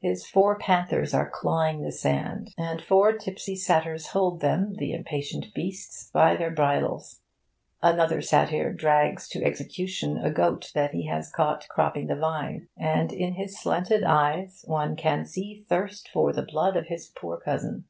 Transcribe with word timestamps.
His 0.00 0.26
four 0.26 0.58
panthers 0.58 1.12
are 1.12 1.28
clawing 1.28 1.82
the 1.82 1.92
sand, 1.92 2.54
and 2.56 2.80
four 2.80 3.12
tipsy 3.12 3.54
Satyrs 3.54 4.06
hold 4.06 4.40
them, 4.40 4.76
the 4.78 4.94
impatient 4.94 5.52
beasts, 5.52 6.10
by 6.10 6.34
their 6.34 6.50
bridles. 6.50 7.20
Another 7.82 8.22
Satyr 8.22 8.72
drags 8.72 9.28
to 9.28 9.44
execution 9.44 10.16
a 10.16 10.30
goat 10.30 10.72
that 10.74 10.92
he 10.94 11.08
has 11.08 11.30
caught 11.30 11.68
cropping 11.68 12.06
the 12.06 12.16
vine; 12.16 12.68
and 12.78 13.12
in 13.12 13.34
his 13.34 13.60
slanted 13.60 14.02
eyes 14.02 14.64
one 14.66 14.96
can 14.96 15.26
see 15.26 15.66
thirst 15.68 16.08
for 16.10 16.32
the 16.32 16.40
blood 16.46 16.74
of 16.74 16.86
his 16.86 17.08
poor 17.08 17.36
cousin. 17.36 17.84